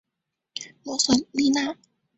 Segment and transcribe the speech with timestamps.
[0.81, 1.77] 罗索利纳。